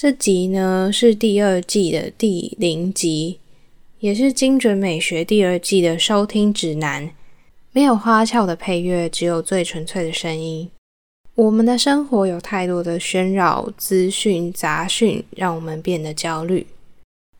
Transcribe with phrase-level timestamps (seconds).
[0.00, 3.40] 这集呢是第二季的第零集，
[3.98, 7.10] 也是精准美学第二季的收听指南。
[7.72, 10.70] 没有花俏的配乐，只有最纯粹的声音。
[11.34, 16.64] 我们的生活有太多的喧扰、资讯、杂讯，让我们变得焦虑。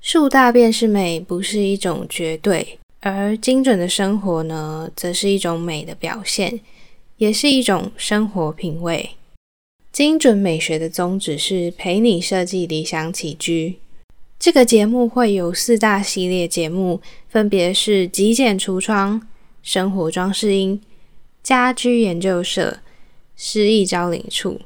[0.01, 6.59] 树大便是美，不是一种绝对；而精准的生活呢，则是一种美的表现，
[7.19, 9.11] 也是一种生活品味。
[9.99, 13.79] 精准美学的宗旨是陪你设计理想起居。
[14.39, 19.27] 这个节目会有四大系列节目，分别是极简橱窗。
[19.61, 20.81] 生活装饰音、
[21.43, 22.79] 家居研究社、
[23.37, 24.61] 诗意招领处。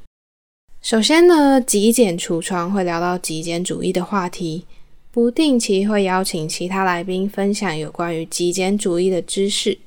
[0.83, 4.67] 首先呢，极简橱窗会聊到极简主义的话题，
[5.11, 9.79] 不定期会邀请其他来宾分享有关于极简主义的知识。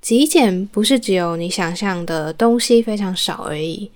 [0.00, 3.90] 极简不是只有你想象的东西非常少而已，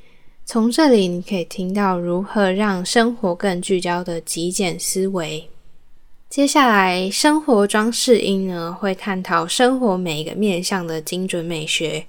[0.52, 5.48] 从这里你可以听到如何让生活更聚焦的极简思维。
[6.28, 12.04] 接下来，生活装饰音呢会探讨生活每一个面向的精准美学。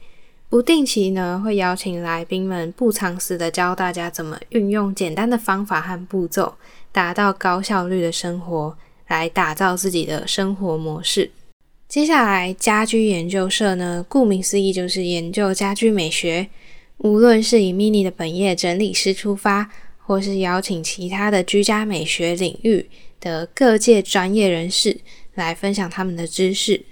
[0.50, 6.56] 不定期呢会邀请来宾们不藏私的教大家怎么运用简单的方法和步骤，
[6.92, 8.75] 达到高效率的生活，
[9.09, 11.30] 来打造自己的生活模式。
[11.88, 16.50] 接下来，家居研究社呢，顾名思义就是研究家居美学。
[17.03, 22.89] 无论是以 mini 的本业整理师出发，或是邀请其他的居家美学领域。
[23.21, 24.97] 的各界专业人士
[25.35, 26.83] 来分享他们的知识，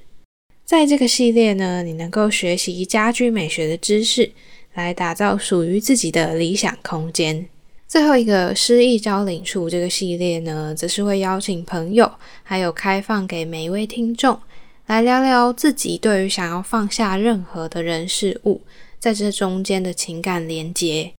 [0.64, 4.32] 在这个系列呢，你能够学习家居美学的知识，
[4.76, 7.48] 来打造属于自己的理想空间。
[7.88, 12.12] 最后一个诗意招领处这个系列呢，则是会邀请朋友，
[12.44, 14.40] 还有开放给每一位听众，
[14.86, 18.62] 来聊聊自己对于想要放下任何的人事物，
[19.00, 21.14] 在这中间的情感连结。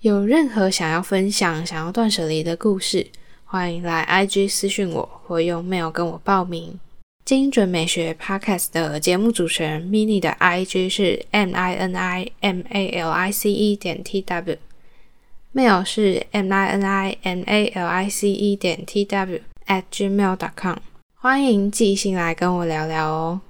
[0.00, 3.08] 有任何想要分享、想要断舍离的故事。
[3.44, 6.80] 欢迎来 IG 私讯我，或用 mail 跟我报名。
[7.24, 13.52] 精准美学 Podcast 的节目主持人 Mini 的 IG 是 M I N I M A L I C
[13.52, 18.56] E 点 T W，mail 是 M I N I M A L I C E
[18.56, 20.78] 点 T W at gmail.com。
[21.14, 23.40] 欢迎寄信来跟我聊聊哦。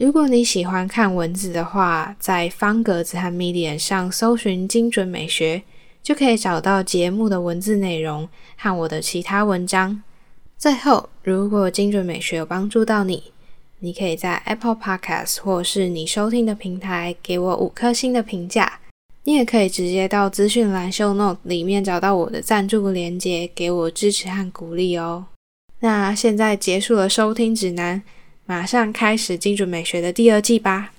[0.00, 5.62] 如果你喜欢看文字的话，在方格子和 Medium 上搜寻精准美学。
[6.02, 10.02] 就可以找到节目的文字内容和我的其他文章。
[10.56, 13.24] 最后，如果精准美学有帮助到你，
[13.80, 18.80] 你可以在 Apple Podcast 或是你收听的平台给我五颗星的评价。
[19.24, 25.26] 你也可以直接到资讯栏 Show Note 里面找到我的赞助连接，给我支持和鼓励哦。
[25.80, 28.02] 那现在结束了收听指南，
[28.50, 30.90] 马上开始精准美学的第二季吧。